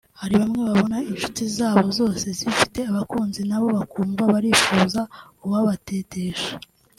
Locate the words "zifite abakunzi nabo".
2.39-3.67